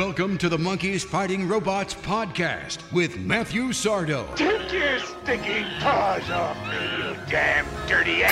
Welcome 0.00 0.38
to 0.38 0.48
the 0.48 0.56
Monkeys 0.56 1.04
Fighting 1.04 1.46
Robots 1.46 1.92
podcast 1.92 2.90
with 2.90 3.18
Matthew 3.18 3.64
Sardo. 3.64 4.34
Take 4.34 4.72
your 4.72 4.98
stinking 4.98 5.66
paws 5.78 6.30
off 6.30 6.56
me, 6.68 7.06
you 7.06 7.14
damn 7.28 7.66
dirty 7.86 8.22
ape! 8.22 8.30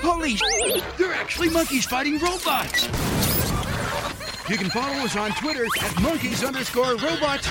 Holy 0.00 0.36
sh! 0.36 0.42
They're 0.96 1.12
actually 1.12 1.50
monkeys 1.50 1.84
fighting 1.84 2.18
robots! 2.18 2.86
You 4.48 4.56
can 4.56 4.70
follow 4.70 5.04
us 5.04 5.14
on 5.14 5.32
Twitter 5.32 5.66
at 5.82 6.00
monkeys 6.00 6.42
underscore 6.42 6.96
robots 6.96 7.50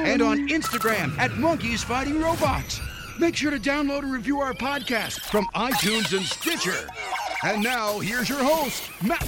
and 0.00 0.20
on 0.20 0.48
Instagram 0.48 1.16
at 1.20 1.30
monkeys 1.36 1.84
fighting 1.84 2.20
robots. 2.20 2.80
Make 3.20 3.36
sure 3.36 3.52
to 3.52 3.60
download 3.60 4.02
and 4.02 4.12
review 4.12 4.40
our 4.40 4.52
podcast 4.52 5.20
from 5.30 5.46
iTunes 5.54 6.12
and 6.16 6.26
Stitcher. 6.26 6.88
And 7.44 7.62
now, 7.62 7.98
here's 7.98 8.26
your 8.26 8.42
host, 8.42 8.82
Matt. 9.02 9.22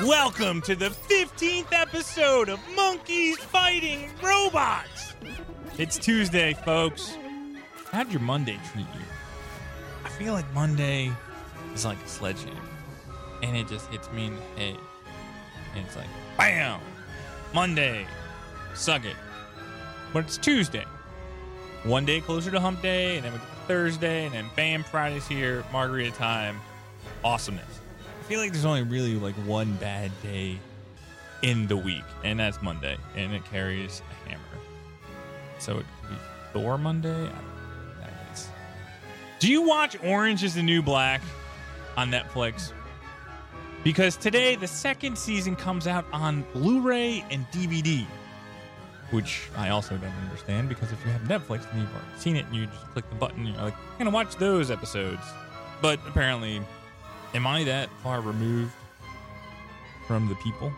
Welcome 0.00 0.60
to 0.62 0.74
the 0.74 0.88
15th 0.88 1.68
episode 1.70 2.48
of 2.48 2.58
Monkeys 2.74 3.38
Fighting 3.38 4.10
Robots. 4.20 5.14
It's 5.78 5.98
Tuesday, 5.98 6.54
folks. 6.64 7.16
How'd 7.92 8.10
your 8.10 8.22
Monday 8.22 8.58
treat 8.72 8.86
you? 8.92 9.04
I 10.04 10.08
feel 10.08 10.32
like 10.32 10.52
Monday 10.52 11.12
is 11.76 11.84
like 11.84 12.02
a 12.04 12.08
sledgehammer, 12.08 12.58
and 13.44 13.56
it 13.56 13.68
just 13.68 13.86
hits 13.86 14.10
me 14.10 14.26
in 14.26 14.34
the 14.34 14.42
head. 14.60 14.78
And 15.76 15.86
it's 15.86 15.94
like, 15.94 16.08
bam! 16.38 16.80
Monday, 17.54 18.04
suck 18.74 19.04
it. 19.04 19.14
But 20.12 20.24
it's 20.24 20.38
Tuesday. 20.38 20.86
One 21.84 22.04
day 22.04 22.20
closer 22.20 22.50
to 22.50 22.60
hump 22.60 22.82
day, 22.82 23.16
and 23.16 23.24
then 23.24 23.32
we 23.32 23.38
get 23.38 23.48
to 23.48 23.54
Thursday, 23.66 24.26
and 24.26 24.34
then 24.34 24.50
bam, 24.54 24.82
Friday's 24.82 25.26
here, 25.26 25.64
margarita 25.72 26.10
time, 26.10 26.60
awesomeness. 27.24 27.80
I 28.20 28.22
feel 28.24 28.40
like 28.40 28.52
there's 28.52 28.66
only 28.66 28.82
really 28.82 29.14
like 29.14 29.34
one 29.46 29.72
bad 29.76 30.10
day 30.22 30.58
in 31.42 31.66
the 31.68 31.76
week, 31.76 32.04
and 32.22 32.38
that's 32.38 32.60
Monday, 32.60 32.98
and 33.16 33.32
it 33.32 33.44
carries 33.46 34.02
a 34.10 34.28
hammer. 34.28 34.42
So 35.58 35.78
it 35.78 35.86
could 36.02 36.10
be 36.10 36.16
Thor 36.52 36.76
Monday. 36.76 37.08
I 37.08 37.14
don't 37.14 37.26
know 37.26 38.00
that 38.00 38.32
is. 38.34 38.48
Do 39.38 39.50
you 39.50 39.62
watch 39.62 39.96
Orange 40.04 40.44
is 40.44 40.54
the 40.54 40.62
New 40.62 40.82
Black 40.82 41.22
on 41.96 42.10
Netflix? 42.10 42.72
Because 43.82 44.16
today 44.16 44.54
the 44.54 44.68
second 44.68 45.16
season 45.16 45.56
comes 45.56 45.86
out 45.86 46.04
on 46.12 46.44
Blu-ray 46.52 47.24
and 47.30 47.46
DVD, 47.50 48.04
which 49.10 49.48
I 49.56 49.70
also 49.70 49.96
don't 49.96 50.12
understand 50.24 50.68
because 50.68 50.92
if 50.92 51.04
you 51.04 51.10
have 51.10 51.22
Netflix 51.22 51.70
and 51.70 51.80
you've 51.80 51.92
already 51.92 52.18
seen 52.18 52.36
it 52.36 52.46
and 52.46 52.54
you 52.54 52.66
just 52.66 52.86
click 52.92 53.08
the 53.08 53.16
button, 53.16 53.46
you're 53.46 53.56
like, 53.56 53.74
I'm 53.74 53.98
gonna 53.98 54.10
watch 54.10 54.36
those 54.36 54.70
episodes. 54.70 55.22
But 55.82 55.98
apparently, 56.06 56.60
am 57.34 57.46
I 57.46 57.64
that 57.64 57.88
far 58.02 58.20
removed 58.20 58.72
from 60.06 60.28
the 60.28 60.34
people 60.36 60.72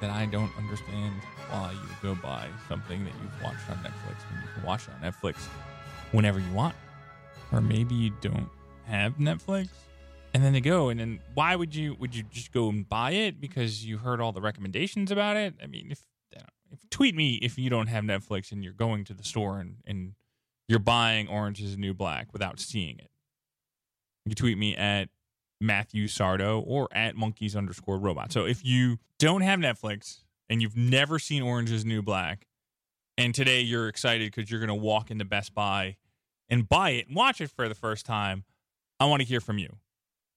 that 0.00 0.10
I 0.10 0.26
don't 0.26 0.50
understand 0.58 1.14
why 1.50 1.72
you 1.72 1.88
go 2.02 2.14
buy 2.14 2.48
something 2.68 3.04
that 3.04 3.12
you've 3.22 3.42
watched 3.42 3.68
on 3.70 3.76
Netflix 3.78 4.16
when 4.30 4.42
you 4.42 4.48
can 4.54 4.64
watch 4.64 4.82
it 4.88 4.94
on 4.94 5.12
Netflix 5.12 5.36
whenever 6.12 6.38
you 6.38 6.52
want? 6.52 6.74
Or 7.52 7.60
maybe 7.60 7.94
you 7.94 8.12
don't 8.20 8.48
have 8.86 9.16
Netflix 9.18 9.68
and 10.34 10.42
then 10.42 10.52
they 10.52 10.60
go 10.60 10.88
and 10.88 10.98
then 11.00 11.20
why 11.32 11.56
would 11.56 11.74
you 11.74 11.94
would 11.94 12.14
you 12.14 12.24
just 12.24 12.52
go 12.52 12.68
and 12.68 12.88
buy 12.88 13.12
it 13.12 13.40
because 13.40 13.86
you 13.86 13.96
heard 13.96 14.20
all 14.20 14.32
the 14.32 14.40
recommendations 14.40 15.10
about 15.10 15.36
it 15.36 15.54
i 15.62 15.66
mean 15.66 15.88
if, 15.90 16.02
if 16.82 16.90
tweet 16.90 17.14
me 17.14 17.34
if 17.34 17.58
you 17.58 17.70
don't 17.70 17.86
have 17.86 18.04
netflix 18.04 18.52
and 18.52 18.62
you're 18.62 18.72
going 18.72 19.04
to 19.04 19.14
the 19.14 19.24
store 19.24 19.58
and, 19.58 19.76
and 19.86 20.12
you're 20.68 20.78
buying 20.78 21.28
orange 21.28 21.60
is 21.60 21.72
the 21.72 21.80
new 21.80 21.94
black 21.94 22.32
without 22.32 22.58
seeing 22.58 22.98
it. 22.98 23.10
You 24.24 24.30
can 24.30 24.36
tweet 24.36 24.58
me 24.58 24.76
at 24.76 25.08
matthew 25.60 26.06
sardo 26.06 26.62
or 26.66 26.88
at 26.92 27.16
monkeys 27.16 27.56
underscore 27.56 27.98
robot. 27.98 28.32
So 28.32 28.44
if 28.44 28.64
you 28.64 28.98
don't 29.18 29.42
have 29.42 29.60
netflix 29.60 30.22
and 30.48 30.60
you've 30.60 30.76
never 30.76 31.18
seen 31.18 31.42
orange 31.42 31.70
is 31.70 31.84
new 31.84 32.02
black 32.02 32.46
and 33.16 33.34
today 33.34 33.60
you're 33.60 33.88
excited 33.88 34.32
because 34.32 34.50
you're 34.50 34.60
going 34.60 34.68
to 34.68 34.74
walk 34.74 35.10
into 35.10 35.24
best 35.24 35.54
buy 35.54 35.96
and 36.48 36.68
buy 36.68 36.90
it 36.90 37.06
and 37.06 37.16
watch 37.16 37.40
it 37.40 37.50
for 37.50 37.68
the 37.68 37.74
first 37.74 38.04
time 38.04 38.44
i 39.00 39.04
want 39.06 39.20
to 39.20 39.26
hear 39.26 39.40
from 39.40 39.58
you. 39.58 39.76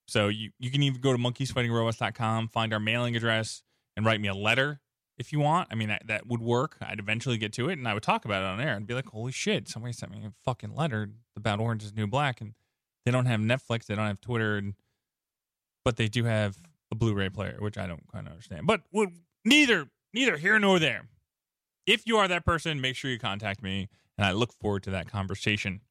So 0.08 0.30
you, 0.30 0.52
you 0.58 0.72
can 0.72 0.84
even 0.84 1.02
go 1.02 1.12
to 1.12 1.18
monkeysfightingrobots.com, 1.18 2.48
find 2.48 2.74
our 2.74 2.80
mailing 2.80 3.16
address, 3.16 3.62
and 3.96 4.06
write 4.06 4.22
me 4.22 4.30
a 4.30 4.34
letter 4.34 4.80
if 5.18 5.32
you 5.32 5.40
want. 5.40 5.70
I 5.72 5.76
mean, 5.76 5.90
that, 5.90 6.08
that 6.08 6.28
would 6.28 6.42
work. 6.42 6.78
I'd 6.82 7.00
eventually 7.00 7.38
get 7.38 7.54
to 7.54 7.70
it, 7.70 7.78
and 7.78 7.88
I 7.88 7.94
would 7.94 8.04
talk 8.04 8.26
about 8.26 8.44
it 8.44 8.46
on 8.46 8.60
air 8.62 8.76
and 8.76 8.86
be 8.86 8.94
like, 8.94 9.08
holy 9.08 9.32
shit, 9.32 9.68
somebody 9.68 9.94
sent 9.94 10.12
me 10.12 10.26
a 10.26 10.32
fucking 10.44 10.76
letter 10.76 11.10
about 11.36 11.60
Orange 11.60 11.84
is 11.84 11.94
New 11.94 12.08
Black, 12.08 12.42
and 12.42 12.54
they 13.06 13.12
don't 13.12 13.26
have 13.26 13.40
Netflix, 13.40 13.86
they 13.86 13.96
don't 13.96 14.08
have 14.08 14.22
Twitter, 14.22 14.58
and, 14.58 14.74
but 15.84 15.98
they 15.98 16.08
do 16.08 16.26
have 16.26 16.58
a 16.92 16.96
Blu-ray 16.96 17.30
player, 17.30 17.58
which 17.60 17.78
I 17.78 17.88
don't 17.88 18.06
quite 18.08 18.28
understand. 18.28 18.68
But 18.68 18.82
well, 18.92 19.08
neither 19.44 19.90
neither 20.14 20.38
here 20.38 20.60
nor 20.60 20.80
there. 20.80 21.08
If 21.86 22.06
you 22.06 22.18
are 22.18 22.28
that 22.28 22.46
person, 22.46 22.82
make 22.82 22.96
sure 22.96 23.12
you 23.12 23.20
contact 23.20 23.64
me, 23.64 23.88
and 24.18 24.26
I 24.26 24.32
look 24.32 24.52
forward 24.54 24.84
to 24.84 24.92
that 24.92 25.10
conversation. 25.10 25.82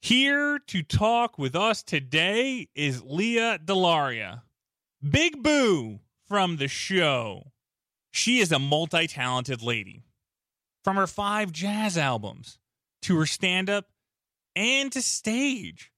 Here 0.00 0.58
to 0.58 0.82
talk 0.82 1.38
with 1.38 1.56
us 1.56 1.82
today 1.82 2.68
is 2.74 3.02
Lea 3.02 3.58
DeLaria, 3.64 4.42
Big 5.08 5.42
Boo 5.42 6.00
from 6.28 6.58
the 6.58 6.68
show. 6.68 7.52
She 8.16 8.38
is 8.38 8.50
a 8.50 8.58
multi 8.58 9.06
talented 9.06 9.62
lady. 9.62 10.02
From 10.82 10.96
her 10.96 11.06
five 11.06 11.52
jazz 11.52 11.98
albums 11.98 12.58
to 13.02 13.18
her 13.18 13.26
stand 13.26 13.68
up 13.68 13.86
and 14.54 14.90
to 14.92 15.02
stage. 15.02 15.92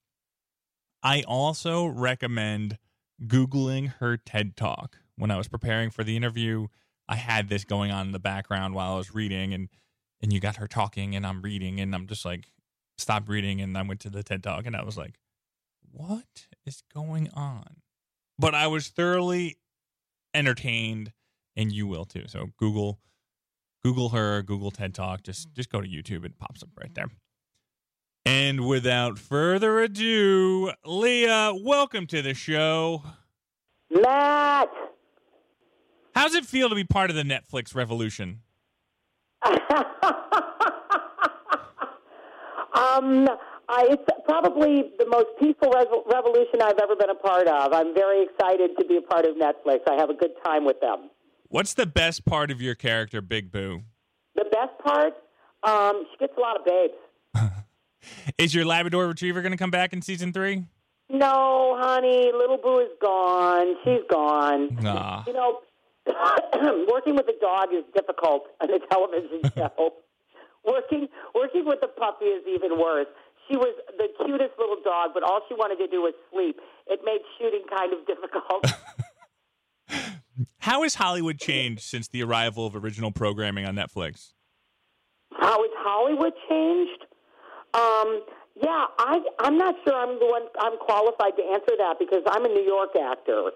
I 1.03 1.23
also 1.23 1.87
recommend 1.87 2.79
Googling 3.25 3.95
her 3.99 4.17
TED 4.17 4.57
Talk. 4.57 4.99
When 5.17 5.31
I 5.31 5.37
was 5.37 5.49
preparing 5.49 5.91
for 5.91 6.03
the 6.03 6.17
interview, 6.17 6.69
I 7.09 7.17
had 7.17 7.49
this 7.49 7.65
going 7.65 7.91
on 7.91 8.07
in 8.07 8.13
the 8.13 8.19
background 8.19 8.75
while 8.75 8.95
I 8.95 8.97
was 8.97 9.15
reading, 9.15 9.55
and, 9.55 9.69
and 10.21 10.33
you 10.33 10.41
got 10.41 10.57
her 10.57 10.67
talking, 10.67 11.15
and 11.15 11.27
I'm 11.27 11.43
reading, 11.43 11.81
and 11.81 11.95
I'm 11.95 12.07
just 12.07 12.25
like, 12.25 12.49
stopped 12.99 13.29
reading 13.29 13.61
and 13.61 13.79
I 13.79 13.83
went 13.83 14.01
to 14.01 14.11
the 14.11 14.23
TED 14.23 14.43
Talk 14.43 14.67
and 14.67 14.77
I 14.77 14.83
was 14.83 14.99
like, 14.99 15.19
what 15.91 16.47
is 16.67 16.83
going 16.93 17.31
on? 17.31 17.83
But 18.39 18.55
I 18.55 18.67
was 18.67 18.89
thoroughly 18.89 19.59
entertained 20.35 21.13
and 21.59 21.73
you 21.73 21.87
will 21.87 22.07
too. 22.07 22.25
So 22.27 22.47
Google 22.57 23.01
Google 23.83 24.09
her, 24.11 24.43
Google 24.43 24.71
TED 24.71 24.95
Talk, 24.95 25.23
just 25.23 25.53
just 25.53 25.71
go 25.71 25.83
to 25.83 25.89
YouTube, 25.89 26.25
it 26.25 26.39
pops 26.39 26.63
up 26.63 26.71
right 26.81 26.95
there. 26.95 27.09
And 28.25 28.67
without 28.67 29.19
further 29.19 29.81
ado, 29.81 30.73
Lea, 30.85 31.53
welcome 31.63 32.07
to 32.07 32.23
the 32.23 32.35
show. 32.35 33.03
Matt. 33.91 34.69
How's 36.15 36.35
it 36.35 36.45
feel 36.45 36.69
to 36.69 36.75
be 36.75 36.85
part 36.85 37.11
of 37.11 37.17
the 37.17 37.23
Netflix 37.23 37.75
revolution? 37.75 38.41
Um, 42.79 43.27
I, 43.69 43.87
it's 43.91 44.03
probably 44.25 44.93
the 44.99 45.07
most 45.09 45.27
peaceful 45.41 45.75
revolution 46.07 46.63
I've 46.63 46.79
ever 46.79 46.95
been 46.95 47.11
a 47.11 47.15
part 47.15 47.49
of. 47.49 47.73
I'm 47.73 47.93
very 47.93 48.23
excited 48.23 48.71
to 48.79 48.85
be 48.87 48.99
a 48.99 49.03
part 49.03 49.25
of 49.25 49.35
Netflix. 49.35 49.81
I 49.91 49.97
have 49.97 50.11
a 50.11 50.15
good 50.15 50.31
time 50.45 50.65
with 50.65 50.81
them. 50.81 51.11
What's 51.51 51.75
the 51.75 51.87
best 51.87 52.25
part 52.27 52.51
of 52.51 52.61
your 52.61 52.75
character, 52.75 53.21
Big 53.23 53.51
Boo? 53.51 53.83
The 54.35 54.45
best 54.53 54.79
part, 54.85 55.15
um, 55.63 56.05
she 56.11 56.19
gets 56.19 56.35
a 56.37 56.41
lot 56.41 56.57
of 56.59 56.65
babes. 56.67 57.53
Is 58.39 58.55
your 58.55 58.65
Labrador 58.67 59.07
Retriever 59.09 59.41
going 59.41 59.53
to 59.53 59.59
come 59.59 59.71
back 59.71 59.93
in 59.93 60.03
season 60.03 60.33
three? 60.33 60.65
No, 61.11 61.77
honey, 61.81 62.31
little 62.37 62.59
Boo 62.59 62.81
is 62.81 62.91
gone. 63.01 63.77
She's 63.83 64.03
gone. 64.11 64.77
Nah. 64.83 65.25
You 65.27 65.33
know, 65.33 65.61
working 66.93 67.17
with 67.17 67.27
a 67.29 67.39
dog 67.41 67.69
is 67.73 67.85
difficult 67.95 68.45
on 68.61 68.71
a 68.71 68.79
television 68.91 69.41
show. 69.57 69.95
working 70.67 71.09
working 71.35 71.65
with 71.65 71.79
a 71.83 71.89
puppy 71.89 72.27
is 72.27 72.45
even 72.47 72.79
worse. 72.79 73.07
She 73.49 73.57
was 73.57 73.75
the 73.97 74.09
cutest 74.23 74.53
little 74.59 74.77
dog, 74.85 75.13
but 75.15 75.23
all 75.23 75.41
she 75.49 75.55
wanted 75.55 75.77
to 75.77 75.89
do 75.89 76.03
was 76.03 76.13
sleep. 76.31 76.61
It 76.87 77.01
made 77.05 77.21
shooting 77.39 77.63
kind 77.75 77.95
of 77.95 78.07
difficult. 78.07 78.67
How 80.59 80.83
has 80.83 80.95
Hollywood 80.95 81.39
changed 81.39 81.83
since 81.83 82.09
the 82.09 82.23
arrival 82.23 82.67
of 82.67 82.77
original 82.77 83.11
programming 83.11 83.65
on 83.67 83.75
Netflix? 83.75 84.33
How 85.33 85.61
has 85.63 85.71
Hollywood 85.79 86.33
changed? 86.49 87.05
Um, 87.75 88.23
yeah, 88.63 88.87
I, 88.99 89.21
I'm 89.41 89.57
not 89.57 89.75
sure 89.85 89.95
I'm 89.95 90.19
the 90.19 90.27
one 90.27 90.43
I'm 90.61 90.79
qualified 90.79 91.37
to 91.37 91.43
answer 91.53 91.75
that 91.79 91.97
because 91.99 92.23
I'm 92.27 92.45
a 92.45 92.49
New 92.49 92.63
York 92.63 92.91
actor. 92.97 93.51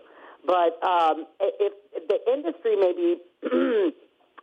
But 0.46 0.82
um, 0.84 1.26
if, 1.40 1.72
if 1.92 2.08
the 2.08 2.18
industry 2.32 2.76
maybe, 2.76 3.22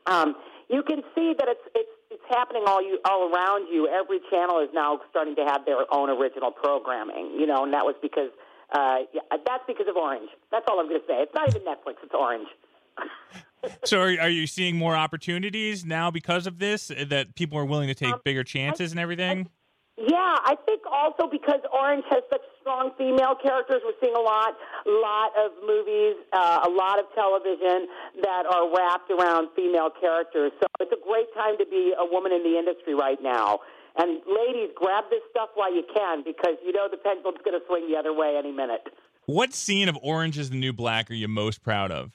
um, 0.05 0.35
you 0.69 0.83
can 0.83 1.01
see 1.15 1.33
that 1.37 1.47
it's 1.47 1.61
it's 1.75 1.89
it's 2.11 2.23
happening 2.29 2.63
all 2.67 2.81
you 2.81 2.99
all 3.05 3.33
around 3.33 3.67
you. 3.71 3.87
Every 3.87 4.19
channel 4.31 4.59
is 4.59 4.69
now 4.73 4.99
starting 5.09 5.35
to 5.35 5.45
have 5.45 5.65
their 5.65 5.85
own 5.91 6.09
original 6.09 6.51
programming. 6.51 7.35
You 7.37 7.47
know, 7.47 7.63
and 7.63 7.73
that 7.73 7.85
was 7.85 7.95
because 8.01 8.31
uh, 8.73 8.97
yeah, 9.13 9.21
that's 9.45 9.63
because 9.67 9.87
of 9.89 9.95
Orange. 9.95 10.29
That's 10.51 10.65
all 10.67 10.79
I'm 10.79 10.87
going 10.87 11.01
to 11.01 11.07
say. 11.07 11.21
It's 11.21 11.33
not 11.33 11.49
even 11.49 11.61
Netflix. 11.61 11.95
It's 12.03 12.13
Orange. 12.13 12.47
so, 13.83 13.99
are, 13.99 14.19
are 14.21 14.29
you 14.29 14.47
seeing 14.47 14.77
more 14.77 14.95
opportunities 14.95 15.85
now 15.85 16.11
because 16.11 16.47
of 16.47 16.59
this? 16.59 16.91
That 17.07 17.35
people 17.35 17.57
are 17.57 17.65
willing 17.65 17.87
to 17.87 17.95
take 17.95 18.13
Um, 18.13 18.21
bigger 18.23 18.43
chances 18.43 18.91
and 18.91 18.99
everything? 18.99 19.49
Yeah, 19.97 20.37
I 20.45 20.55
think 20.65 20.83
also 20.89 21.27
because 21.29 21.59
Orange 21.73 22.05
has 22.09 22.23
such 22.29 22.41
strong 22.61 22.91
female 22.97 23.35
characters, 23.35 23.81
we're 23.83 23.99
seeing 23.99 24.15
a 24.15 24.21
lot, 24.21 24.55
lot 24.87 25.31
of 25.35 25.51
movies, 25.65 26.15
uh, 26.31 26.63
a 26.63 26.69
lot 26.69 26.99
of 26.99 27.05
television 27.15 27.87
that 28.23 28.45
are 28.45 28.71
wrapped 28.71 29.11
around 29.11 29.49
female 29.57 29.89
characters. 29.89 30.53
So 30.61 30.67
it's 30.79 30.93
a 30.93 31.03
great 31.03 31.27
time 31.35 31.57
to 31.57 31.65
be 31.65 31.93
a 31.99 32.05
woman 32.05 32.31
in 32.31 32.43
the 32.43 32.57
industry 32.57 32.95
right 32.95 33.19
now. 33.21 33.59
And 33.99 34.21
ladies, 34.25 34.69
grab 34.75 35.03
this 35.11 35.21
stuff 35.29 35.49
while 35.55 35.73
you 35.75 35.83
can 35.93 36.23
because 36.23 36.55
you 36.65 36.71
know 36.71 36.87
the 36.89 36.97
pendulum's 36.97 37.39
going 37.43 37.59
to 37.59 37.65
swing 37.67 37.91
the 37.91 37.97
other 37.97 38.13
way 38.13 38.35
any 38.39 38.51
minute. 38.51 38.87
What 39.25 39.53
scene 39.53 39.89
of 39.89 39.97
Orange 40.01 40.37
is 40.39 40.49
the 40.49 40.55
New 40.57 40.71
Black 40.73 41.11
are 41.11 41.15
you 41.15 41.27
most 41.27 41.61
proud 41.61 41.91
of? 41.91 42.11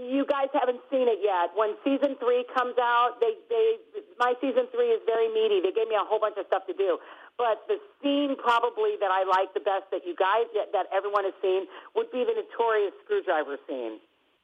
you 0.00 0.24
guys 0.24 0.48
haven't 0.56 0.80
seen 0.90 1.06
it 1.08 1.20
yet. 1.20 1.52
When 1.54 1.76
season 1.84 2.16
three 2.18 2.44
comes 2.56 2.74
out, 2.80 3.20
they 3.20 3.36
they 3.52 3.76
my 4.18 4.32
season 4.40 4.64
three 4.72 4.88
is 4.96 5.00
very 5.04 5.28
meaty. 5.28 5.60
They 5.60 5.72
gave 5.76 5.88
me 5.88 5.94
a 5.94 6.04
whole 6.04 6.18
bunch 6.18 6.36
of 6.40 6.46
stuff 6.46 6.66
to 6.66 6.72
do, 6.72 6.98
but 7.36 7.62
the 7.68 7.76
scene 8.02 8.34
probably 8.40 8.96
that 8.98 9.10
I 9.12 9.24
like 9.28 9.52
the 9.52 9.60
best 9.60 9.92
that 9.92 10.00
you 10.06 10.16
guys 10.16 10.48
that, 10.56 10.72
that 10.72 10.86
everyone 10.94 11.24
has 11.24 11.34
seen 11.42 11.66
would 11.94 12.10
be 12.10 12.24
the 12.24 12.32
notorious 12.32 12.92
screwdriver 13.04 13.56
scene. 13.68 14.00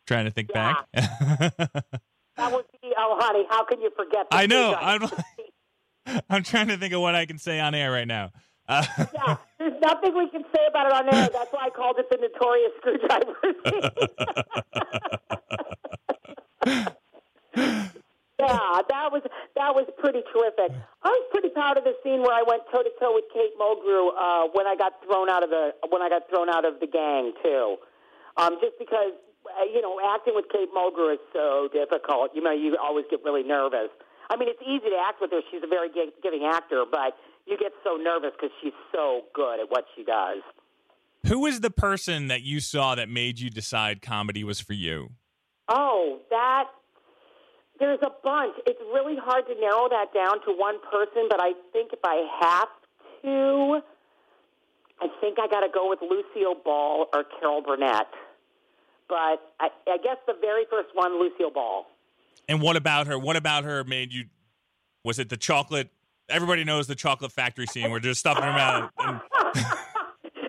Trying 0.07 0.27
to 0.27 0.31
think 0.31 0.51
Yeah. 0.55 0.85
back. 0.95 1.83
That 2.37 2.53
would 2.53 2.67
be 2.83 2.93
oh 2.99 3.17
honey, 3.19 3.47
how 3.49 3.65
can 3.65 3.81
you 3.81 3.91
forget? 3.97 4.27
I 4.31 4.47
know. 4.47 4.75
I'm? 4.75 5.01
I'm 6.31 6.43
trying 6.43 6.69
to 6.69 6.77
think 6.77 6.93
of 6.93 7.01
what 7.01 7.15
I 7.15 7.27
can 7.27 7.39
say 7.39 7.61
on 7.61 7.75
air 7.75 7.91
right 7.91 8.07
now. 8.07 8.33
Uh, 8.69 8.85
yeah, 9.15 9.37
there's 9.59 9.81
nothing 9.81 10.17
we 10.17 10.29
can 10.31 10.45
say 10.55 10.67
about 10.69 10.87
it 10.87 10.93
on 10.93 11.15
air. 11.15 11.29
That's 11.33 11.53
why 11.53 11.67
I 11.67 11.71
called 11.71 11.99
it 11.99 12.11
the 12.11 12.17
notorious 12.17 12.73
screwdriver. 12.79 13.35
Yeah, 18.39 18.85
that 18.93 19.09
was 19.11 19.23
that 19.57 19.73
was 19.75 19.89
pretty 19.97 20.21
terrific. 20.29 20.69
I 21.03 21.09
was 21.09 21.25
pretty 21.33 21.49
proud 21.49 21.79
of 21.79 21.85
the 21.85 21.97
scene 22.05 22.21
where 22.21 22.37
I 22.37 22.45
went 22.45 22.69
toe 22.71 22.85
to 22.85 22.93
toe 23.01 23.17
with 23.17 23.25
Kate 23.33 23.57
Mulgrew 23.57 24.13
uh, 24.13 24.53
when 24.53 24.67
I 24.69 24.77
got 24.77 25.01
thrown 25.09 25.31
out 25.31 25.43
of 25.43 25.49
the 25.49 25.73
when 25.89 26.03
I 26.03 26.11
got 26.11 26.29
thrown 26.29 26.51
out 26.51 26.67
of 26.67 26.79
the 26.79 26.87
gang 26.87 27.33
too. 27.43 27.77
Um, 28.37 28.59
just 28.61 28.77
because 28.79 29.17
uh, 29.49 29.65
you 29.65 29.81
know 29.81 29.97
acting 30.05 30.35
with 30.37 30.53
Kate 30.53 30.69
Mulgrew 30.69 31.15
is 31.15 31.25
so 31.33 31.69
difficult. 31.73 32.37
You 32.37 32.43
know, 32.43 32.53
you 32.53 32.77
always 32.77 33.07
get 33.11 33.25
really 33.25 33.43
nervous. 33.43 33.89
I 34.29 34.37
mean, 34.37 34.49
it's 34.49 34.63
easy 34.63 34.91
to 34.91 34.99
act 35.07 35.21
with 35.21 35.31
her; 35.31 35.41
she's 35.51 35.63
a 35.63 35.69
very 35.69 35.89
giving 36.23 36.45
actor, 36.45 36.85
but 36.91 37.17
you 37.47 37.57
get 37.59 37.73
so 37.85 37.97
nervous 37.97 38.33
because 38.33 38.55
she's 38.63 38.73
so 38.93 39.23
good 39.35 39.61
at 39.61 39.71
what 39.71 39.85
she 39.95 40.03
does. 40.05 40.43
who 41.27 41.41
was 41.41 41.61
the 41.61 41.71
person 41.71 42.29
that 42.29 42.43
you 42.43 42.61
saw 42.61 42.95
that 42.95 43.09
made 43.09 43.39
you 43.39 43.51
decide 43.51 44.03
comedy 44.03 44.45
was 44.45 44.61
for 44.61 44.75
you? 44.75 45.11
Oh, 45.69 46.21
that 46.31 46.67
there's 47.79 47.99
a 48.03 48.11
bunch. 48.23 48.55
It's 48.67 48.81
really 48.93 49.17
hard 49.17 49.47
to 49.47 49.55
narrow 49.61 49.89
that 49.89 50.15
down 50.15 50.41
to 50.47 50.53
one 50.53 50.77
person, 50.91 51.27
but 51.29 51.41
I 51.41 51.53
think 51.73 51.93
if 51.93 52.01
I 52.05 52.27
have 52.41 52.69
to, 53.23 53.81
I 55.01 55.09
think 55.21 55.39
I 55.39 55.47
got 55.49 55.61
to 55.61 55.69
go 55.73 55.89
with 55.89 56.01
Lucille 56.01 56.57
Ball 56.65 57.07
or 57.13 57.25
Carol 57.39 57.63
Burnett. 57.63 58.07
But 59.09 59.39
I, 59.61 59.69
I 59.87 59.99
guess 60.03 60.17
the 60.27 60.35
very 60.41 60.65
first 60.71 60.89
one, 60.95 61.21
Lucille 61.21 61.51
Ball. 61.51 61.87
And 62.49 62.61
what 62.61 62.77
about 62.77 63.07
her? 63.07 63.19
What 63.19 63.37
about 63.37 63.65
her 63.65 63.85
made 63.85 64.13
you? 64.13 64.25
Was 65.05 65.19
it 65.19 65.29
the 65.29 65.37
chocolate? 65.37 65.91
Everybody 66.29 66.65
knows 66.65 66.87
the 66.87 66.95
chocolate 66.95 67.33
factory 67.33 67.67
scene 67.67 67.91
where 67.91 68.01
they're 68.01 68.15
stuffing 68.15 68.43
her 68.43 68.53
mouth. 68.53 68.91
And, 68.99 69.21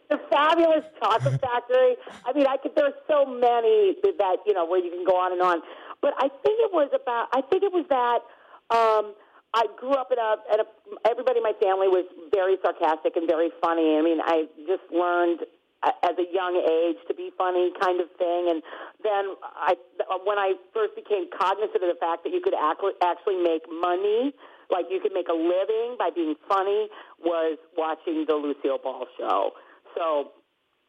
the 0.09 0.19
fabulous 0.29 0.83
chocolate 1.01 1.39
factory. 1.41 1.95
I 2.25 2.33
mean, 2.33 2.47
I 2.47 2.57
could. 2.57 2.71
There's 2.75 2.97
so 3.07 3.25
many 3.25 3.95
that 4.03 4.37
you 4.45 4.53
know 4.53 4.65
where 4.65 4.83
you 4.83 4.91
can 4.91 5.05
go 5.05 5.15
on 5.17 5.31
and 5.31 5.41
on. 5.41 5.61
But 6.01 6.13
I 6.17 6.29
think 6.29 6.57
it 6.61 6.71
was 6.73 6.89
about. 6.93 7.27
I 7.33 7.41
think 7.41 7.63
it 7.63 7.73
was 7.73 7.85
that. 7.89 8.21
Um, 8.69 9.13
I 9.53 9.65
grew 9.79 9.93
up 9.93 10.11
in 10.11 10.19
a, 10.19 10.35
in 10.53 10.59
a. 10.61 10.65
Everybody 11.09 11.37
in 11.37 11.43
my 11.43 11.53
family 11.61 11.87
was 11.87 12.05
very 12.33 12.57
sarcastic 12.61 13.15
and 13.15 13.27
very 13.27 13.49
funny. 13.61 13.97
I 13.97 14.01
mean, 14.01 14.19
I 14.21 14.45
just 14.67 14.83
learned 14.91 15.41
at 15.83 16.17
a 16.17 16.25
young 16.33 16.57
age 16.57 16.97
to 17.07 17.13
be 17.13 17.29
funny, 17.37 17.71
kind 17.79 18.01
of 18.01 18.09
thing. 18.17 18.49
And 18.49 18.63
then 19.03 19.37
I, 19.43 19.77
when 20.25 20.37
I 20.37 20.57
first 20.73 20.95
became 20.95 21.29
cognizant 21.29 21.77
of 21.77 21.89
the 21.89 21.99
fact 21.99 22.25
that 22.25 22.33
you 22.33 22.41
could 22.41 22.57
actually 22.57 22.97
actually 23.01 23.37
make 23.43 23.61
money, 23.69 24.33
like 24.73 24.89
you 24.89 24.99
could 24.99 25.13
make 25.13 25.29
a 25.29 25.37
living 25.37 25.95
by 25.99 26.09
being 26.09 26.35
funny, 26.49 26.89
was 27.21 27.57
watching 27.77 28.25
the 28.27 28.33
Lucille 28.33 28.81
Ball 28.81 29.05
show. 29.17 29.51
So, 29.95 30.33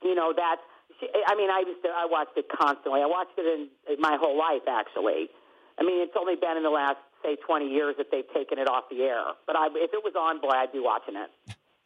you 0.03 0.15
know, 0.15 0.33
that's. 0.35 0.65
I 0.99 1.37
mean, 1.37 1.51
I 1.53 1.63
used 1.63 1.85
to. 1.85 1.93
I 1.93 2.09
watched 2.09 2.35
it 2.37 2.49
constantly. 2.49 3.05
I 3.05 3.07
watched 3.07 3.37
it 3.37 3.47
in, 3.47 3.69
in 3.93 4.01
my 4.01 4.17
whole 4.19 4.35
life, 4.35 4.67
actually. 4.67 5.29
I 5.79 5.85
mean, 5.85 6.03
it's 6.03 6.17
only 6.19 6.35
been 6.35 6.57
in 6.57 6.65
the 6.65 6.75
last 6.75 6.99
say 7.23 7.37
20 7.37 7.67
years 7.67 7.95
that 7.99 8.11
they've 8.11 8.27
taken 8.35 8.59
it 8.59 8.69
off 8.69 8.85
the 8.91 9.03
air. 9.03 9.23
But 9.47 9.57
I, 9.57 9.67
if 9.75 9.91
it 9.93 10.03
was 10.03 10.15
on, 10.19 10.41
boy, 10.41 10.55
I'd 10.55 10.73
be 10.73 10.81
watching 10.81 11.15
it. 11.15 11.31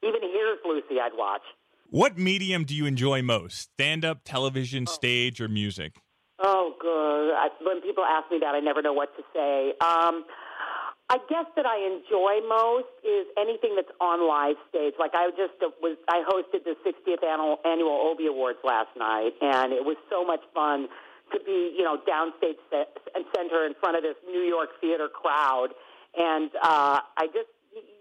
Even 0.02 0.20
here's 0.22 0.58
Lucy, 0.64 1.00
I'd 1.00 1.16
watch. 1.16 1.44
What 1.92 2.16
medium 2.16 2.64
do 2.64 2.74
you 2.74 2.86
enjoy 2.86 3.20
most? 3.20 3.68
Stand 3.76 4.02
up, 4.02 4.24
television, 4.24 4.86
stage, 4.86 5.42
or 5.42 5.48
music? 5.48 6.00
Oh, 6.40 6.72
good. 6.80 7.36
I, 7.36 7.52
when 7.60 7.82
people 7.82 8.02
ask 8.02 8.32
me 8.32 8.38
that, 8.40 8.54
I 8.54 8.60
never 8.60 8.80
know 8.80 8.94
what 8.94 9.14
to 9.16 9.22
say. 9.36 9.76
Um, 9.84 10.24
I 11.12 11.20
guess 11.28 11.44
that 11.54 11.68
I 11.68 11.76
enjoy 11.84 12.40
most 12.48 12.88
is 13.04 13.28
anything 13.36 13.76
that's 13.76 13.92
on 14.00 14.24
live 14.24 14.56
stage. 14.72 14.94
Like 14.98 15.12
I 15.12 15.28
just 15.36 15.60
uh, 15.60 15.68
was, 15.84 16.00
I 16.08 16.24
hosted 16.24 16.64
the 16.64 16.80
60th 16.80 17.20
annual, 17.20 17.60
annual 17.68 18.08
Obie 18.08 18.26
Awards 18.26 18.64
last 18.64 18.96
night, 18.96 19.36
and 19.42 19.76
it 19.76 19.84
was 19.84 20.00
so 20.08 20.24
much 20.24 20.40
fun 20.54 20.88
to 21.36 21.38
be, 21.44 21.76
you 21.76 21.84
know, 21.84 22.00
downstage 22.08 22.56
and 22.72 23.24
center 23.36 23.66
in 23.66 23.74
front 23.76 24.00
of 24.00 24.02
this 24.02 24.16
New 24.24 24.48
York 24.48 24.80
theater 24.80 25.08
crowd. 25.12 25.76
And 26.16 26.48
uh, 26.56 27.04
I 27.20 27.28
just, 27.36 27.52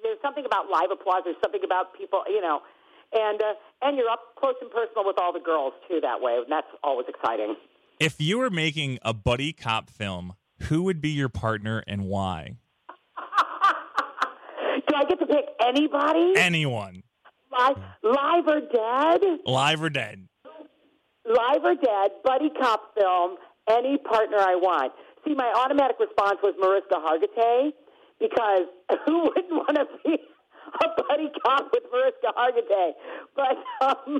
there's 0.01 0.19
something 0.23 0.45
about 0.45 0.71
live 0.71 0.95
applause. 0.95 1.23
There's 1.27 1.43
something 1.43 1.67
about 1.67 1.91
people, 1.91 2.23
you 2.31 2.39
know, 2.39 2.63
and 3.13 3.41
uh, 3.41 3.53
and 3.81 3.97
you're 3.97 4.09
up 4.09 4.21
close 4.37 4.55
and 4.61 4.71
personal 4.71 5.05
with 5.05 5.17
all 5.19 5.33
the 5.33 5.39
girls 5.39 5.73
too 5.87 5.99
that 6.01 6.21
way, 6.21 6.37
and 6.37 6.45
that's 6.49 6.67
always 6.83 7.07
exciting. 7.07 7.55
If 7.99 8.19
you 8.19 8.39
were 8.39 8.49
making 8.49 8.99
a 9.03 9.13
buddy 9.13 9.53
cop 9.53 9.89
film, 9.89 10.33
who 10.63 10.83
would 10.83 11.01
be 11.01 11.09
your 11.09 11.29
partner 11.29 11.83
and 11.87 12.05
why? 12.05 12.57
Do 14.87 14.95
I 14.95 15.03
get 15.05 15.19
to 15.19 15.25
pick 15.25 15.45
anybody? 15.63 16.33
Anyone, 16.35 17.03
live, 17.51 17.77
live 18.03 18.47
or 18.47 18.61
dead? 18.61 19.21
live 19.45 19.83
or 19.83 19.89
dead. 19.89 20.27
Live 21.25 21.63
or 21.63 21.75
dead, 21.75 22.11
buddy 22.23 22.49
cop 22.59 22.95
film, 22.97 23.37
any 23.69 23.97
partner 23.97 24.37
I 24.37 24.55
want. 24.55 24.93
See, 25.25 25.35
my 25.35 25.53
automatic 25.55 25.97
response 25.99 26.39
was 26.41 26.55
Mariska 26.59 26.95
Hargitay 26.95 27.71
because 28.19 28.65
who 29.05 29.23
wouldn't 29.23 29.51
want 29.51 29.75
to 29.77 29.85
be 30.03 30.17
a 30.83 31.03
buddy 31.03 31.29
cop 31.43 31.71
with 31.73 31.83
Mariska 31.91 32.33
Hargitay? 32.37 32.91
But 33.35 33.57
um, 33.85 34.19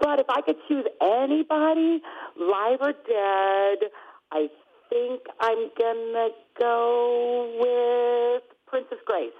but 0.00 0.20
if 0.20 0.26
I 0.28 0.40
could 0.42 0.56
choose 0.68 0.84
anybody, 1.00 2.02
live 2.38 2.78
or 2.80 2.92
dead, 2.92 3.90
I 4.32 4.48
think 4.88 5.22
I'm 5.40 5.70
gonna 5.78 6.28
go 6.58 7.56
with 7.60 8.42
Princess 8.66 8.98
Grace. 9.06 9.32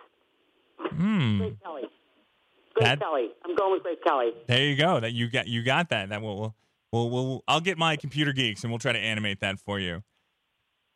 Hmm. 0.78 1.38
Grace 1.38 1.54
Kelly. 1.62 1.82
Grace 2.74 2.88
That- 2.88 3.00
Kelly. 3.00 3.28
I'm 3.44 3.54
going 3.56 3.72
with 3.72 3.82
Grace 3.82 3.98
Kelly. 4.06 4.30
There 4.46 4.62
you 4.64 4.76
go. 4.76 5.00
That 5.00 5.12
you 5.12 5.28
got. 5.30 5.48
You 5.48 5.62
got 5.62 5.90
that. 5.90 6.08
That 6.10 6.22
will. 6.22 6.36
will 6.36 6.56
We'll, 6.92 7.08
we'll, 7.08 7.44
I'll 7.46 7.60
get 7.60 7.78
my 7.78 7.94
computer 7.94 8.32
geeks 8.32 8.64
and 8.64 8.72
we'll 8.72 8.80
try 8.80 8.90
to 8.90 8.98
animate 8.98 9.38
that 9.42 9.60
for 9.60 9.78
you. 9.78 10.02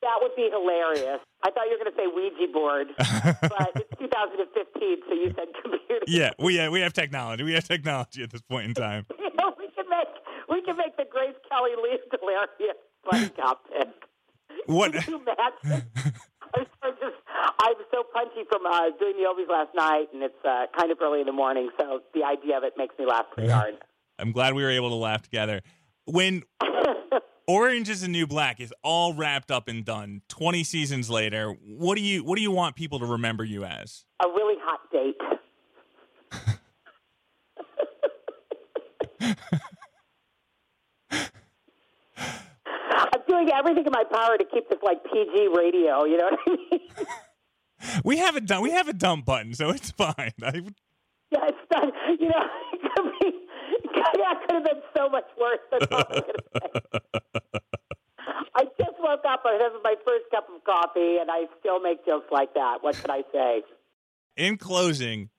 That 0.05 0.21
would 0.21 0.37
be 0.37 0.53
hilarious. 0.53 1.25
I 1.41 1.51
thought 1.51 1.65
you 1.65 1.81
were 1.81 1.85
going 1.85 1.93
to 1.93 1.97
say 1.97 2.09
Ouija 2.13 2.53
board, 2.53 2.89
but 3.49 3.73
it's 3.73 3.89
2015, 3.97 5.09
so 5.09 5.15
you 5.17 5.33
said 5.33 5.49
computer. 5.57 6.05
Yeah, 6.07 6.31
we 6.39 6.57
yeah, 6.57 6.69
we 6.69 6.81
have 6.81 6.93
technology. 6.93 7.43
We 7.43 7.55
have 7.55 7.65
technology 7.65 8.23
at 8.23 8.31
this 8.31 8.43
point 8.43 8.67
in 8.69 8.75
time. 8.75 9.07
You 9.19 9.33
know, 9.41 9.53
we 9.59 9.67
can 9.75 9.89
make 9.89 10.13
we 10.49 10.63
can 10.63 10.77
make 10.77 10.97
the 10.97 11.05
Grace 11.11 11.35
Kelly 11.51 11.73
buddy 13.11 13.29
cop 13.31 13.65
pick. 13.69 13.89
What? 14.67 14.93
Can 14.93 15.15
you 15.15 15.21
imagine? 15.21 15.89
I'm 16.55 16.67
so 16.83 16.91
just 17.01 17.17
I'm 17.59 17.75
so 17.91 18.05
punchy 18.13 18.45
from 18.49 18.65
uh, 18.67 18.91
doing 18.99 19.15
the 19.17 19.25
Obies 19.29 19.49
last 19.51 19.75
night, 19.75 20.07
and 20.13 20.23
it's 20.23 20.45
uh, 20.45 20.67
kind 20.77 20.93
of 20.93 20.99
early 21.03 21.21
in 21.21 21.27
the 21.27 21.33
morning, 21.33 21.71
so 21.79 22.01
the 22.15 22.25
idea 22.25 22.57
of 22.57 22.65
it 22.65 22.75
makes 22.77 22.95
me 22.99 23.07
laugh 23.07 23.27
pretty 23.33 23.51
hard. 23.51 23.75
I'm 24.19 24.33
glad 24.33 24.55
we 24.55 24.63
were 24.63 24.71
able 24.71 24.91
to 24.91 24.97
laugh 24.97 25.23
together. 25.23 25.63
When 26.07 26.43
Orange 27.47 27.91
is 27.91 28.01
the 28.01 28.09
New 28.09 28.27
Black 28.27 28.59
is 28.59 28.73
all 28.83 29.13
wrapped 29.13 29.51
up 29.51 29.69
and 29.69 29.85
done, 29.85 30.23
20 30.29 30.65
seasons 30.65 31.11
later, 31.11 31.51
what 31.63 31.97
do 31.97 32.03
you 32.03 32.25
what 32.25 32.37
do 32.37 32.43
you 32.43 32.51
want 32.51 32.75
people 32.75 32.99
to 33.01 33.07
remember 33.07 33.45
you 33.45 33.65
as? 33.65 34.05
A 34.23 34.29
really 34.29 34.55
hot 34.61 34.81
date. 34.91 35.17
I'm 42.97 43.21
doing 43.29 43.51
everything 43.55 43.85
in 43.85 43.93
my 43.93 44.05
power 44.11 44.39
to 44.39 44.45
keep 44.45 44.69
this 44.71 44.79
like 44.83 45.05
PG 45.05 45.49
radio. 45.55 46.05
You 46.05 46.17
know 46.19 46.31
what 46.31 46.39
I 46.47 46.51
mean? 46.71 46.81
We 48.05 48.17
have 48.19 48.37
a 48.37 48.41
dump, 48.41 48.63
we 48.63 48.71
have 48.71 48.89
a 48.89 48.95
dump 48.95 49.27
button, 49.27 49.53
so 49.53 49.69
it's 49.71 49.91
fine. 49.91 50.33
I, 50.43 50.63
Yeah, 51.31 51.49
it's 51.49 51.59
done. 51.71 51.91
You 52.19 52.29
know, 52.29 52.47
it 52.73 52.81
could 52.81 53.05
be, 53.05 53.14
that 54.23 54.41
could 54.47 54.55
have 54.55 54.65
been 54.65 54.83
so 54.97 55.09
much 55.09 55.27
worse. 55.41 55.61
That's 55.71 55.87
all 55.91 56.05
I'm 56.11 56.21
gonna 56.21 56.33
say. 56.55 57.01
I 58.57 58.65
just 58.79 58.97
woke 59.01 59.25
up. 59.29 59.43
I 59.45 59.59
had 59.61 59.73
my 59.83 59.95
first 60.05 60.31
cup 60.31 60.47
of 60.49 60.63
coffee, 60.65 61.19
and 61.21 61.31
I 61.31 61.47
still 61.59 61.81
make 61.81 62.07
jokes 62.07 62.29
like 62.31 62.55
that. 62.55 62.79
What 62.83 62.95
can 62.97 63.11
I 63.11 63.23
say? 63.33 63.63
in 64.37 64.57
closing, 64.57 65.31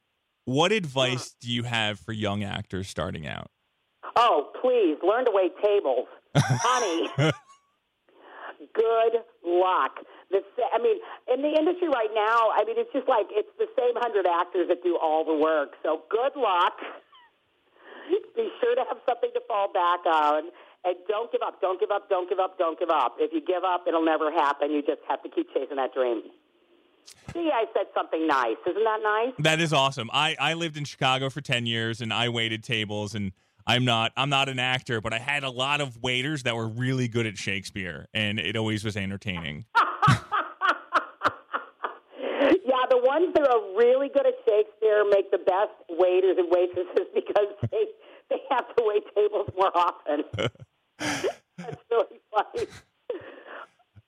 what 0.45 0.71
advice 0.71 1.35
hmm. 1.41 1.47
do 1.47 1.51
you 1.51 1.63
have 1.63 1.99
for 1.99 2.11
young 2.11 2.43
actors 2.43 2.87
starting 2.87 3.27
out? 3.27 3.49
Oh, 4.15 4.51
please 4.61 4.97
learn 5.05 5.25
to 5.25 5.31
wait 5.33 5.51
tables, 5.63 6.07
honey. 6.35 7.09
good 8.73 9.21
luck. 9.43 9.99
The, 10.31 10.41
I 10.73 10.81
mean, 10.81 10.97
in 11.33 11.41
the 11.41 11.57
industry 11.57 11.89
right 11.89 12.13
now, 12.13 12.49
I 12.53 12.63
mean, 12.65 12.75
it's 12.77 12.91
just 12.93 13.07
like 13.07 13.25
it's 13.31 13.49
the 13.57 13.67
same 13.77 13.95
hundred 13.95 14.25
actors 14.25 14.67
that 14.69 14.83
do 14.83 14.97
all 15.01 15.25
the 15.25 15.33
work. 15.33 15.73
So 15.83 16.03
good 16.09 16.39
luck. 16.39 16.77
Be 18.35 18.49
sure 18.61 18.75
to 18.75 18.83
have 18.87 18.97
something 19.05 19.29
to 19.33 19.41
fall 19.47 19.71
back 19.71 20.05
on. 20.05 20.43
And 20.83 20.95
don't 21.07 21.31
give 21.31 21.41
up. 21.41 21.61
Don't 21.61 21.79
give 21.79 21.91
up. 21.91 22.09
Don't 22.09 22.29
give 22.29 22.39
up. 22.39 22.57
Don't 22.57 22.79
give 22.79 22.89
up. 22.89 23.15
If 23.19 23.33
you 23.33 23.41
give 23.41 23.63
up, 23.63 23.85
it'll 23.87 24.05
never 24.05 24.31
happen. 24.31 24.71
You 24.71 24.81
just 24.81 25.01
have 25.07 25.23
to 25.23 25.29
keep 25.29 25.47
chasing 25.53 25.77
that 25.77 25.93
dream. 25.93 26.21
See, 27.33 27.51
I 27.53 27.65
said 27.73 27.87
something 27.93 28.27
nice. 28.27 28.57
Isn't 28.67 28.83
that 28.83 28.99
nice? 29.03 29.33
That 29.39 29.59
is 29.59 29.73
awesome. 29.73 30.09
I, 30.13 30.35
I 30.39 30.53
lived 30.53 30.77
in 30.77 30.85
Chicago 30.85 31.29
for 31.29 31.41
10 31.41 31.65
years 31.65 32.01
and 32.01 32.13
I 32.13 32.29
waited 32.29 32.63
tables 32.63 33.15
and 33.15 33.31
I'm 33.67 33.83
not 33.83 34.11
I'm 34.15 34.29
not 34.29 34.47
an 34.47 34.59
actor, 34.59 35.01
but 35.01 35.11
I 35.11 35.17
had 35.17 35.43
a 35.43 35.49
lot 35.49 35.81
of 35.81 36.01
waiters 36.01 36.43
that 36.43 36.55
were 36.55 36.67
really 36.67 37.07
good 37.07 37.25
at 37.25 37.37
Shakespeare 37.37 38.07
and 38.13 38.39
it 38.39 38.55
always 38.55 38.83
was 38.83 38.95
entertaining. 38.95 39.65
Yeah, 43.35 43.43
the 43.43 43.49
ones 43.49 43.49
that 43.49 43.49
are 43.49 43.77
really 43.77 44.09
good 44.09 44.25
at 44.25 44.33
Shakespeare 44.47 45.03
make 45.09 45.31
the 45.31 45.37
best 45.39 45.71
waiters 45.89 46.37
and 46.37 46.47
waitresses 46.49 47.07
because 47.13 47.47
they 47.71 47.85
they 48.29 48.37
have 48.49 48.67
to 48.75 48.83
wait 48.85 49.03
tables 49.15 49.49
more 49.57 49.71
often. 49.77 50.23
That's 51.57 51.81
really 51.91 52.19
funny. 52.33 52.67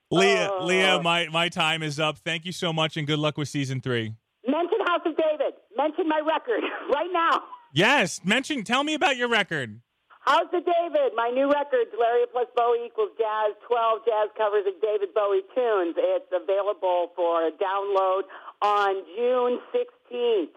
Lea, 0.10 0.48
Oh. 0.50 0.66
Lea, 0.66 1.00
my, 1.02 1.28
my 1.28 1.50
time 1.50 1.84
is 1.84 2.00
up. 2.00 2.18
Thank 2.20 2.46
you 2.46 2.52
so 2.54 2.72
much 2.72 2.96
and 2.98 3.06
good 3.06 3.20
luck 3.20 3.38
with 3.38 3.50
season 3.50 3.82
three. 3.82 4.16
Mention 4.48 4.80
House 4.86 5.02
of 5.06 5.16
David. 5.18 5.54
Mention 5.76 6.08
my 6.08 6.22
record 6.26 6.62
right 6.94 7.10
now. 7.12 7.44
Yes, 7.74 8.22
mention 8.24 8.64
tell 8.64 8.84
me 8.84 8.94
about 8.94 9.18
your 9.18 9.28
record. 9.28 9.82
House 10.28 10.52
of 10.54 10.64
David, 10.66 11.14
my 11.16 11.30
new 11.30 11.50
record, 11.50 11.88
DeLaria 11.96 12.26
plus 12.32 12.48
Bowie 12.56 12.86
equals 12.86 13.12
jazz, 13.18 13.56
12 13.66 14.00
jazz 14.06 14.28
covers 14.38 14.66
of 14.68 14.74
David 14.82 15.14
Bowie 15.16 15.42
tunes. 15.56 15.96
It's 15.98 16.28
available 16.36 17.12
for 17.16 17.50
download 17.52 18.24
on 18.62 18.96
June 19.16 19.60
16th. 19.74 20.50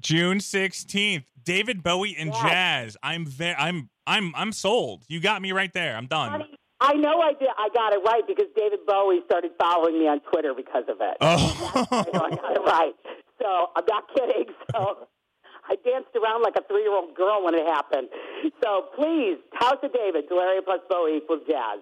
June 0.00 0.38
16th. 0.38 1.22
David 1.44 1.84
Bowie 1.84 2.16
and 2.18 2.30
Yes. 2.32 2.42
jazz. 2.42 2.96
I'm 3.04 3.24
ve- 3.26 3.54
I'm 3.56 3.88
I'm 4.08 4.34
I'm 4.34 4.50
sold. 4.52 5.04
You 5.08 5.20
got 5.20 5.40
me 5.40 5.52
right 5.52 5.72
there. 5.72 5.96
I'm 5.96 6.06
done. 6.06 6.42
I 6.80 6.92
know 6.94 7.20
I 7.20 7.32
did. 7.32 7.48
I 7.56 7.68
got 7.72 7.92
it 7.94 8.00
right 8.04 8.22
because 8.26 8.46
David 8.56 8.80
Bowie 8.86 9.20
started 9.24 9.52
following 9.58 9.98
me 10.00 10.08
on 10.08 10.18
Twitter 10.32 10.52
because 10.54 10.84
of 10.88 10.96
it. 11.00 11.16
Oh. 11.20 11.86
I 11.92 11.98
I 12.00 12.30
got 12.34 12.56
it 12.56 12.60
right. 12.66 12.92
So 13.40 13.68
I'm 13.76 13.84
not 13.88 14.04
kidding. 14.14 14.46
So 14.74 15.06
I 15.68 15.76
danced 15.84 16.10
around 16.14 16.42
like 16.42 16.54
a 16.56 16.62
three-year-old 16.68 17.14
girl 17.14 17.44
when 17.44 17.54
it 17.54 17.66
happened. 17.66 18.08
So 18.62 18.86
please, 18.96 19.38
House 19.54 19.78
of 19.82 19.92
David, 19.92 20.28
DeLaria 20.30 20.64
plus 20.64 20.80
Bowie 20.88 21.16
equals 21.18 21.42
jazz. 21.48 21.80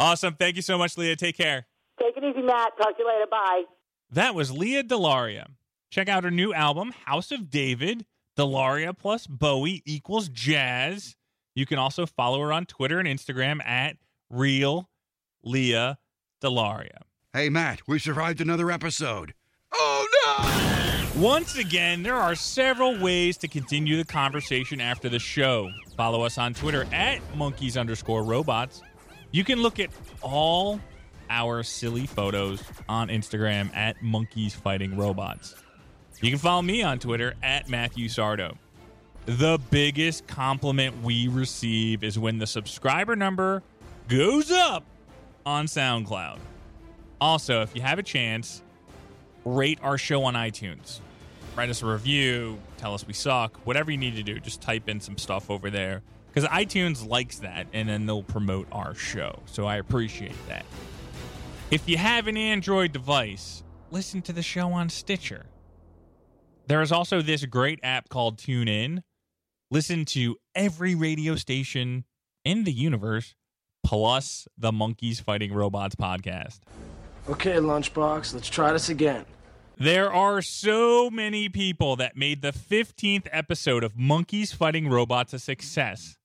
awesome. 0.00 0.34
Thank 0.34 0.56
you 0.56 0.62
so 0.62 0.78
much, 0.78 0.96
Lea. 0.96 1.14
Take 1.16 1.36
care. 1.36 1.66
Take 2.00 2.16
it 2.16 2.24
easy, 2.24 2.42
Matt. 2.42 2.72
Talk 2.80 2.96
to 2.96 3.02
you 3.02 3.06
later. 3.08 3.26
Bye. 3.30 3.62
That 4.10 4.34
was 4.34 4.50
Lea 4.50 4.82
DeLaria. 4.82 5.46
Check 5.90 6.08
out 6.08 6.24
her 6.24 6.30
new 6.30 6.52
album, 6.54 6.92
House 7.06 7.30
of 7.32 7.50
David. 7.50 8.06
DeLaria 8.36 8.96
plus 8.96 9.26
Bowie 9.26 9.82
equals 9.84 10.28
jazz. 10.28 11.16
You 11.54 11.66
can 11.66 11.78
also 11.78 12.06
follow 12.06 12.40
her 12.40 12.52
on 12.52 12.66
Twitter 12.66 12.98
and 13.00 13.08
Instagram 13.08 13.60
at 13.66 13.96
real 14.30 14.88
Lea 15.42 15.94
DeLaria. 16.40 16.98
Hey, 17.32 17.48
Matt, 17.48 17.80
we 17.88 17.98
survived 17.98 18.40
another 18.40 18.70
episode. 18.70 19.34
Oh, 19.74 20.06
no! 20.24 20.67
Once 21.18 21.56
again, 21.58 22.04
there 22.04 22.14
are 22.14 22.36
several 22.36 22.96
ways 22.96 23.36
to 23.36 23.48
continue 23.48 23.96
the 23.96 24.04
conversation 24.04 24.80
after 24.80 25.08
the 25.08 25.18
show. 25.18 25.68
Follow 25.96 26.22
us 26.22 26.38
on 26.38 26.54
Twitter 26.54 26.86
at 26.92 27.18
monkeys 27.34 27.76
underscore 27.76 28.22
robots. 28.22 28.82
You 29.32 29.42
can 29.42 29.60
look 29.60 29.80
at 29.80 29.90
all 30.22 30.80
our 31.28 31.64
silly 31.64 32.06
photos 32.06 32.62
on 32.88 33.08
Instagram 33.08 33.74
at 33.74 34.00
monkeys 34.00 34.54
fighting 34.54 34.96
robots. 34.96 35.56
You 36.22 36.30
can 36.30 36.38
follow 36.38 36.62
me 36.62 36.84
on 36.84 37.00
Twitter 37.00 37.34
at 37.42 37.68
Matthew 37.68 38.06
Sardo. 38.08 38.56
The 39.26 39.58
biggest 39.70 40.28
compliment 40.28 41.02
we 41.02 41.26
receive 41.26 42.04
is 42.04 42.16
when 42.16 42.38
the 42.38 42.46
subscriber 42.46 43.16
number 43.16 43.64
goes 44.06 44.52
up 44.52 44.84
on 45.44 45.66
SoundCloud. 45.66 46.38
Also, 47.20 47.60
if 47.62 47.74
you 47.74 47.82
have 47.82 47.98
a 47.98 48.04
chance, 48.04 48.62
rate 49.44 49.80
our 49.82 49.98
show 49.98 50.22
on 50.22 50.34
iTunes. 50.34 51.00
Write 51.58 51.70
us 51.70 51.82
a 51.82 51.86
review, 51.86 52.56
tell 52.76 52.94
us 52.94 53.04
we 53.04 53.12
suck, 53.12 53.56
whatever 53.66 53.90
you 53.90 53.96
need 53.96 54.14
to 54.14 54.22
do. 54.22 54.38
Just 54.38 54.60
type 54.60 54.88
in 54.88 55.00
some 55.00 55.18
stuff 55.18 55.50
over 55.50 55.70
there 55.70 56.02
because 56.28 56.48
iTunes 56.50 57.04
likes 57.04 57.40
that 57.40 57.66
and 57.72 57.88
then 57.88 58.06
they'll 58.06 58.22
promote 58.22 58.68
our 58.70 58.94
show. 58.94 59.40
So 59.46 59.66
I 59.66 59.78
appreciate 59.78 60.36
that. 60.46 60.64
If 61.72 61.88
you 61.88 61.96
have 61.96 62.28
an 62.28 62.36
Android 62.36 62.92
device, 62.92 63.64
listen 63.90 64.22
to 64.22 64.32
the 64.32 64.40
show 64.40 64.70
on 64.70 64.88
Stitcher. 64.88 65.46
There 66.68 66.80
is 66.80 66.92
also 66.92 67.22
this 67.22 67.44
great 67.44 67.80
app 67.82 68.08
called 68.08 68.36
TuneIn. 68.38 69.02
Listen 69.68 70.04
to 70.04 70.36
every 70.54 70.94
radio 70.94 71.34
station 71.34 72.04
in 72.44 72.62
the 72.62 72.72
universe 72.72 73.34
plus 73.84 74.46
the 74.56 74.70
Monkeys 74.70 75.18
Fighting 75.18 75.52
Robots 75.52 75.96
podcast. 75.96 76.60
Okay, 77.28 77.56
Lunchbox, 77.56 78.32
let's 78.32 78.48
try 78.48 78.72
this 78.72 78.90
again. 78.90 79.24
There 79.80 80.12
are 80.12 80.42
so 80.42 81.08
many 81.08 81.48
people 81.48 81.94
that 81.96 82.16
made 82.16 82.42
the 82.42 82.50
15th 82.50 83.28
episode 83.30 83.84
of 83.84 83.96
Monkeys 83.96 84.52
Fighting 84.52 84.88
Robots 84.88 85.32
a 85.34 85.38
success. 85.38 86.16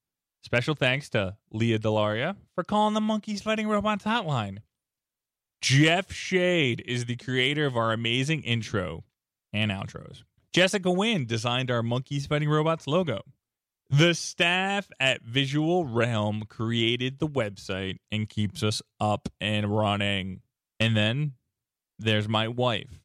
Special 0.41 0.73
thanks 0.73 1.07
to 1.09 1.37
Lea 1.51 1.77
DeLaria 1.77 2.35
for 2.55 2.63
calling 2.63 2.95
the 2.95 3.01
Monkeys 3.01 3.43
Fighting 3.43 3.67
Robots 3.67 4.05
hotline. 4.05 4.63
Jeff 5.61 6.11
Shade 6.11 6.83
is 6.87 7.05
the 7.05 7.15
creator 7.15 7.67
of 7.67 7.77
our 7.77 7.93
amazing 7.93 8.41
intro 8.41 9.03
and 9.53 9.69
outros. 9.69 10.23
Jessica 10.51 10.89
Wynn 10.89 11.27
designed 11.27 11.69
our 11.69 11.83
Monkeys 11.83 12.25
Fighting 12.25 12.49
Robots 12.49 12.87
logo. 12.87 13.21
The 13.87 14.15
staff 14.15 14.89
at 14.99 15.21
Visual 15.21 15.85
Realm 15.85 16.45
created 16.49 17.19
the 17.19 17.27
website 17.27 17.97
and 18.11 18.27
keeps 18.27 18.63
us 18.63 18.81
up 18.99 19.29
and 19.39 19.77
running. 19.77 20.41
And 20.79 20.97
then 20.97 21.33
there's 21.99 22.27
my 22.27 22.47
wife 22.47 23.02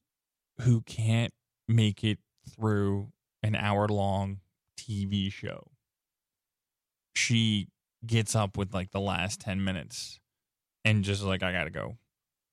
who 0.62 0.82
can't 0.82 1.32
make 1.66 2.02
it 2.04 2.18
through 2.54 3.08
an 3.42 3.54
hour 3.54 3.88
long 3.88 4.40
TV 4.76 5.32
show. 5.32 5.68
She 7.14 7.68
gets 8.06 8.34
up 8.34 8.56
with 8.56 8.72
like 8.72 8.90
the 8.90 9.00
last 9.00 9.40
10 9.40 9.62
minutes 9.62 10.20
and 10.84 11.04
just 11.04 11.22
like, 11.22 11.42
I 11.42 11.52
gotta 11.52 11.70
go. 11.70 11.96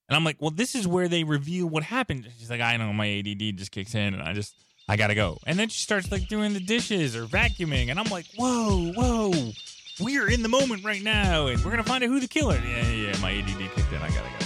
And 0.08 0.16
I'm 0.16 0.24
like, 0.24 0.38
well, 0.40 0.52
this 0.52 0.76
is 0.76 0.88
where 0.88 1.08
they 1.08 1.24
reveal 1.24 1.68
what 1.68 1.84
happened. 1.84 2.30
She's 2.38 2.50
like, 2.50 2.62
I 2.62 2.78
know 2.78 2.94
my 2.94 3.10
ADD 3.20 3.58
just 3.58 3.72
kicks 3.72 3.96
in 3.96 4.14
and 4.14 4.22
I 4.22 4.34
just, 4.34 4.54
I 4.88 4.98
gotta 4.98 5.16
go. 5.16 5.38
And 5.48 5.58
then 5.58 5.70
she 5.70 5.82
starts 5.82 6.12
like 6.12 6.28
doing 6.28 6.54
the 6.54 6.60
dishes 6.60 7.16
or 7.16 7.26
vacuuming. 7.26 7.90
And 7.90 8.00
I'm 8.00 8.10
like, 8.10 8.26
whoa, 8.36 8.92
whoa, 8.94 9.52
we're 10.00 10.30
in 10.30 10.44
the 10.44 10.50
moment 10.50 10.84
right 10.84 11.02
now 11.02 11.48
and 11.48 11.64
we're 11.64 11.72
gonna 11.72 11.84
find 11.84 12.04
out 12.04 12.10
who 12.10 12.20
the 12.20 12.28
killer. 12.28 12.60
Yeah, 12.68 12.88
yeah, 12.88 13.08
yeah, 13.08 13.18
my 13.20 13.32
ADD 13.32 13.72
kicked 13.74 13.92
in. 13.92 14.02
I 14.02 14.10
gotta 14.10 14.30
go. 14.40 14.46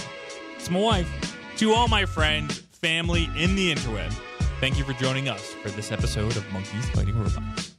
It's 0.56 0.70
my 0.70 0.80
wife. 0.80 1.36
To 1.56 1.72
all 1.72 1.88
my 1.88 2.06
friends, 2.06 2.62
family 2.80 3.28
in 3.36 3.54
the 3.54 3.74
interweb, 3.74 4.12
thank 4.58 4.78
you 4.78 4.84
for 4.84 4.94
joining 4.94 5.28
us 5.28 5.52
for 5.62 5.70
this 5.70 5.92
episode 5.92 6.36
of 6.36 6.50
Monkeys 6.52 6.88
Fighting 6.90 7.16
Robots. 7.18 7.74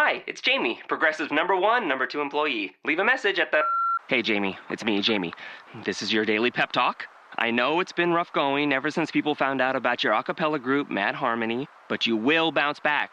Hi, 0.00 0.24
it's 0.26 0.40
Jamie, 0.40 0.80
Progressive 0.88 1.30
number 1.30 1.56
one, 1.56 1.86
number 1.86 2.06
two 2.06 2.20
employee. 2.20 2.74
Leave 2.84 2.98
a 2.98 3.04
message 3.04 3.38
at 3.38 3.52
the. 3.52 3.62
Hey, 4.08 4.20
Jamie, 4.20 4.58
it's 4.68 4.84
me, 4.84 5.00
Jamie. 5.00 5.32
This 5.84 6.02
is 6.02 6.12
your 6.12 6.24
daily 6.24 6.50
pep 6.50 6.72
talk. 6.72 7.06
I 7.38 7.50
know 7.50 7.80
it's 7.80 7.92
been 7.92 8.12
rough 8.12 8.32
going 8.32 8.72
ever 8.72 8.90
since 8.90 9.10
people 9.10 9.34
found 9.34 9.60
out 9.60 9.76
about 9.76 10.02
your 10.04 10.12
a 10.12 10.22
cappella 10.22 10.58
group, 10.58 10.90
Mad 10.90 11.14
Harmony, 11.14 11.68
but 11.88 12.04
you 12.04 12.16
will 12.16 12.52
bounce 12.52 12.80
back. 12.80 13.12